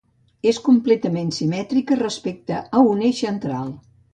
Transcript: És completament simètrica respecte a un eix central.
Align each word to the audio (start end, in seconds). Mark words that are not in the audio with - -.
És 0.51 0.59
completament 0.67 1.29
simètrica 1.37 1.99
respecte 2.01 2.65
a 2.81 2.85
un 2.95 3.07
eix 3.11 3.25
central. 3.27 3.71